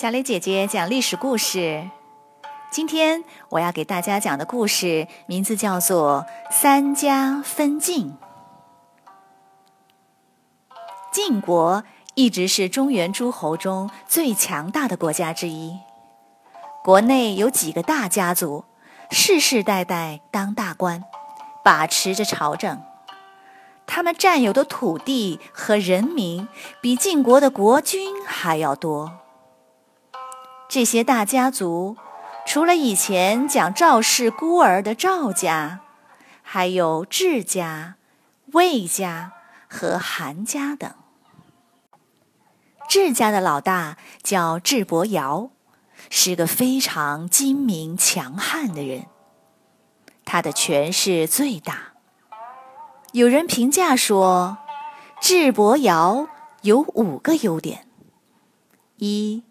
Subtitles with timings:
[0.00, 1.90] 小蕾姐姐讲历史故事。
[2.70, 8.16] 今天我要给大家讲的故事名字叫做《三家分晋》。
[11.10, 11.82] 晋国
[12.14, 15.76] 一直是中原诸侯中最强大的国家之一，
[16.84, 18.66] 国内有几个大家族，
[19.10, 21.02] 世世代代当大官，
[21.64, 22.80] 把持着朝政。
[23.84, 26.46] 他们占有的土地和人民
[26.80, 29.10] 比晋国的国君还要多。
[30.68, 31.96] 这些大家族，
[32.46, 35.80] 除了以前讲赵氏孤儿的赵家，
[36.42, 37.96] 还有智家、
[38.52, 39.32] 魏家
[39.66, 40.92] 和韩家等。
[42.86, 45.48] 智家的老大叫智伯瑶，
[46.10, 49.06] 是个非常精明强悍的人，
[50.26, 51.94] 他的权势最大。
[53.12, 54.58] 有人评价说，
[55.18, 56.28] 智伯瑶
[56.60, 57.88] 有五个优点：
[58.96, 59.44] 一。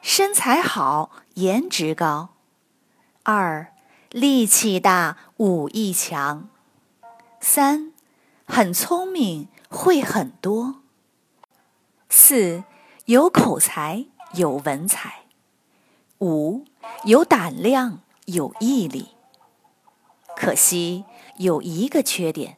[0.00, 2.28] 身材好，颜值高；
[3.24, 3.72] 二，
[4.10, 6.48] 力气大，武艺强；
[7.40, 7.92] 三，
[8.46, 10.76] 很聪明，会很多；
[12.08, 12.64] 四，
[13.04, 15.24] 有口才，有文采；
[16.20, 16.64] 五，
[17.04, 19.10] 有胆量，有毅力。
[20.36, 21.04] 可惜
[21.36, 22.56] 有一个缺点，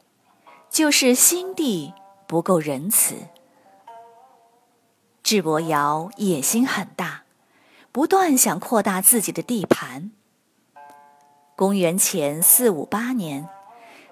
[0.69, 1.93] 就是心地
[2.27, 3.15] 不够仁慈。
[5.23, 7.20] 智伯瑶野心很大。
[7.91, 10.11] 不断想扩大自己的地盘。
[11.57, 13.49] 公元前四五八年，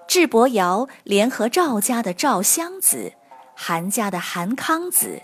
[0.06, 3.14] 智伯瑶联合赵家的赵襄子、
[3.56, 5.22] 韩家的韩康子，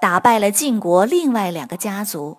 [0.00, 2.38] 打败了晋国另外两个家族，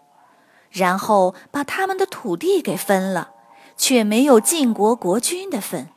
[0.71, 3.31] 然后把他们的土地给分了，
[3.77, 5.89] 却没有晋国国君的份。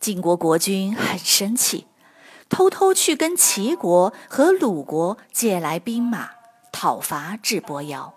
[0.00, 1.86] 晋国国君很生气，
[2.48, 6.39] 偷偷去跟齐国和鲁国借来兵马。
[6.72, 8.14] 讨伐智伯瑶。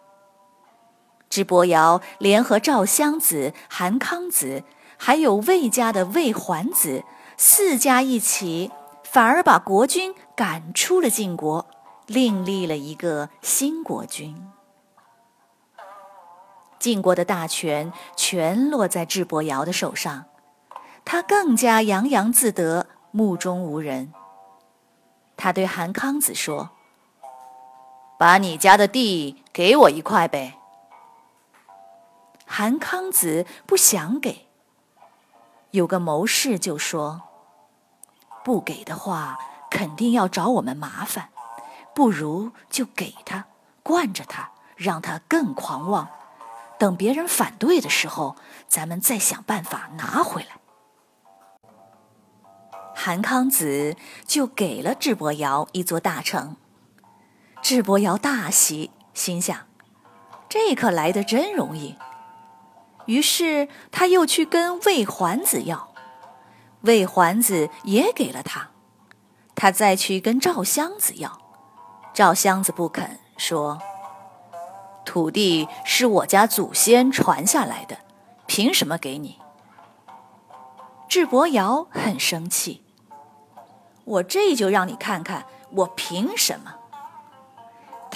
[1.29, 4.63] 智伯瑶联合赵襄子、韩康子，
[4.97, 7.03] 还有魏家的魏桓子
[7.37, 8.71] 四家一起，
[9.03, 11.65] 反而把国君赶出了晋国，
[12.05, 14.47] 另立了一个新国君。
[16.77, 20.25] 晋国的大权全落在智伯瑶的手上，
[21.03, 24.13] 他更加洋洋自得，目中无人。
[25.35, 26.69] 他对韩康子说。
[28.17, 30.57] 把你家的地给我一块呗。
[32.45, 34.47] 韩康子不想给，
[35.71, 37.23] 有个谋士就说
[38.45, 39.39] ：“不给的话，
[39.71, 41.29] 肯定要找我们麻烦，
[41.95, 43.45] 不如就给他，
[43.81, 46.07] 惯着他，让他更狂妄。
[46.77, 48.35] 等别人反对的时候，
[48.67, 50.49] 咱们再想办法拿回来。”
[52.95, 53.95] 韩康子
[54.27, 56.55] 就给了智伯瑶一座大城。
[57.63, 59.57] 智伯瑶大喜，心想
[60.49, 61.95] ：“这可来得真容易。”
[63.07, 65.93] 于是他又去跟魏桓子要，
[66.81, 68.71] 魏桓子也给了他。
[69.55, 71.39] 他再去跟赵襄子要，
[72.13, 73.79] 赵襄子不肯，说
[75.05, 77.97] ：“土地是我家祖先传下来的，
[78.45, 79.39] 凭什么给你？”
[81.07, 82.83] 智伯瑶很生气
[84.03, 86.79] ：“我这就让你看看，我凭什么！”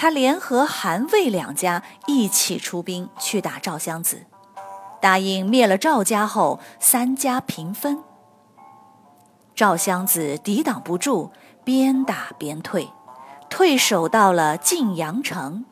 [0.00, 4.26] 他联合韩魏两家一起出兵去打赵襄子，
[5.02, 8.04] 答应灭了赵家后三家平分。
[9.56, 11.32] 赵襄子抵挡不住，
[11.64, 12.92] 边打边退，
[13.50, 15.64] 退守到了晋阳城。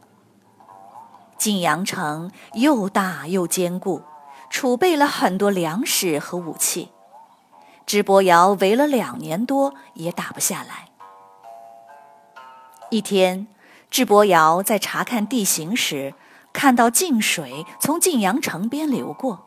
[1.38, 4.02] 晋阳城又大又坚固，
[4.50, 6.90] 储备了很多粮食和武器。
[7.86, 10.88] 智伯瑶围了两年多也打不下来。
[12.90, 13.46] 一天。
[13.96, 16.12] 智伯瑶在查看地形时，
[16.52, 19.46] 看到晋水从晋阳城边流过，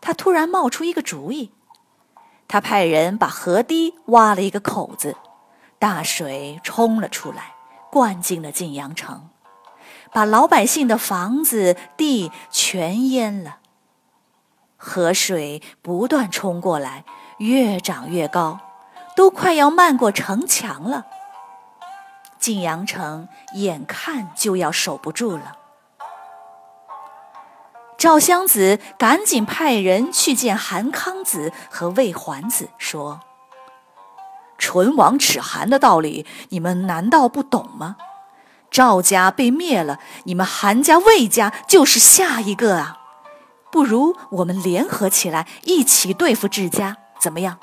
[0.00, 1.52] 他突然冒出一个主意。
[2.48, 5.14] 他派人把河堤挖了一个口子，
[5.78, 7.52] 大水冲了出来，
[7.90, 9.28] 灌进了晋阳城，
[10.10, 13.58] 把老百姓的房子、地全淹了。
[14.78, 17.04] 河水不断冲过来，
[17.36, 18.58] 越涨越高，
[19.14, 21.04] 都快要漫过城墙了。
[22.40, 25.58] 晋阳城眼看就要守不住了，
[27.98, 33.20] 赵襄子赶紧派人去见韩康子和魏桓子，说
[34.56, 37.96] ：“唇亡齿寒的道理，你们难道不懂吗？
[38.70, 42.96] 赵家被灭了，你们韩家、魏家就是下一个啊！
[43.70, 47.58] 不如我们联合起来，一起对付智家，怎么样？”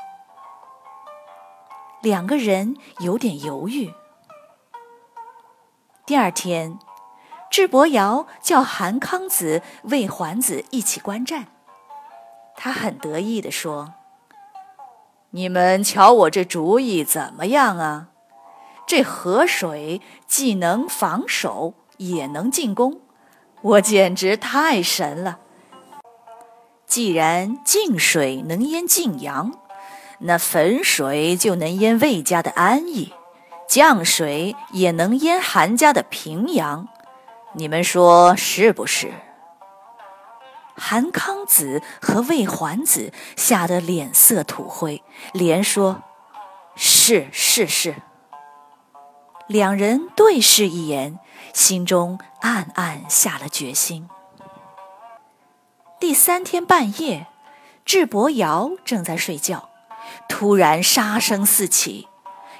[2.03, 3.91] 两个人有点犹豫。
[6.07, 6.79] 第二天，
[7.51, 11.47] 智伯瑶叫韩康子、魏桓子一起观战。
[12.55, 13.93] 他很得意地说
[15.31, 18.07] ：“你们瞧我这主意怎么样啊？
[18.87, 23.01] 这河水既能防守，也能进攻，
[23.61, 25.39] 我简直太神了！
[26.85, 29.51] 既然晋水能淹晋阳，
[30.19, 33.11] 那汾水就能淹魏家的安邑。”
[33.67, 36.87] 降水也能淹韩家的平阳，
[37.53, 39.11] 你们说是不是？
[40.75, 45.03] 韩康子和魏桓子吓得脸色土灰，
[45.33, 46.03] 连说
[46.77, 47.95] ：“是是是。”
[49.47, 51.19] 两人对视一眼，
[51.53, 54.07] 心中暗暗下了决心。
[55.99, 57.27] 第三天半夜，
[57.83, 59.69] 智伯瑶正在睡觉，
[60.29, 62.07] 突然杀声四起。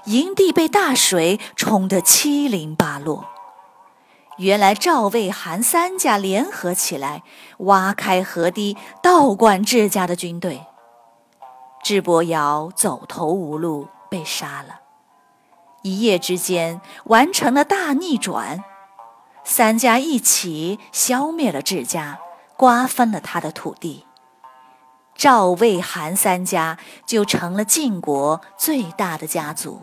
[0.07, 3.25] 营地被大水冲得七零八落。
[4.37, 7.23] 原来赵、魏、韩三家联合起来，
[7.59, 10.65] 挖开河堤，倒灌智家的军队。
[11.83, 14.79] 智伯瑶走投无路，被杀了。
[15.81, 18.63] 一夜之间，完成了大逆转。
[19.43, 22.19] 三家一起消灭了智家，
[22.55, 24.05] 瓜分了他的土地。
[25.15, 29.81] 赵、魏、韩三家就成了晋国最大的家族。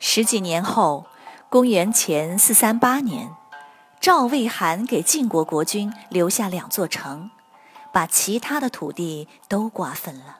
[0.00, 1.06] 十几年后，
[1.48, 3.30] 公元前四三八年，
[4.00, 7.30] 赵魏韩给晋国国君留下两座城，
[7.92, 10.38] 把其他的土地都瓜分了。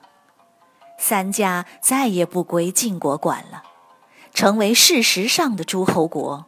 [0.97, 3.63] 三家再也不归晋国管了，
[4.33, 6.45] 成为事实上的诸侯国，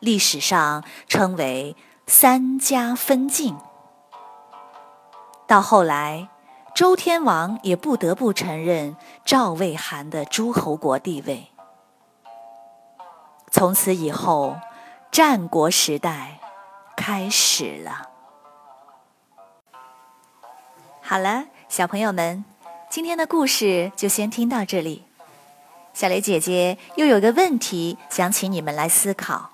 [0.00, 1.76] 历史上称为
[2.06, 3.56] 三家分晋。
[5.46, 6.28] 到后来，
[6.74, 11.53] 周天王也不得不承认赵魏韩的诸侯国地位。
[13.54, 14.56] 从此以后，
[15.12, 16.40] 战国时代
[16.96, 18.10] 开始了。
[21.00, 22.44] 好了，小朋友们，
[22.90, 25.04] 今天的故事就先听到这里。
[25.92, 29.50] 小雷姐姐又有个问题想请你们来思考：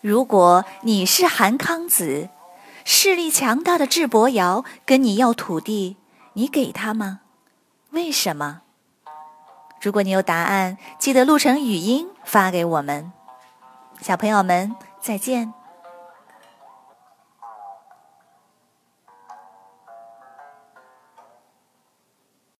[0.00, 2.28] 如果你是韩康子，
[2.84, 5.96] 势力强大的智伯瑶跟你要土地，
[6.34, 7.22] 你给他吗？
[7.90, 8.60] 为什么？
[9.80, 13.10] 如果你有答案，记得录成语音发给我们。
[14.00, 15.54] 小朋友们，再见。